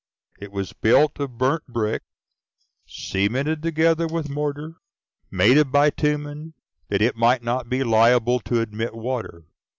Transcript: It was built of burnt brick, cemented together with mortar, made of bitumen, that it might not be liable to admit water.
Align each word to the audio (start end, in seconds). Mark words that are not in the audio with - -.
It 0.39 0.51
was 0.51 0.73
built 0.73 1.19
of 1.19 1.37
burnt 1.37 1.67
brick, 1.67 2.01
cemented 2.87 3.61
together 3.61 4.07
with 4.07 4.31
mortar, 4.31 4.77
made 5.29 5.59
of 5.59 5.71
bitumen, 5.71 6.55
that 6.87 7.03
it 7.03 7.15
might 7.15 7.43
not 7.43 7.69
be 7.69 7.83
liable 7.83 8.39
to 8.39 8.61
admit 8.61 8.95
water. 8.95 9.43